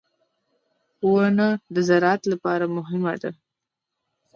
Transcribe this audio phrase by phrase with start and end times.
[1.11, 3.31] •ونه د زراعت لپاره مهمه ده.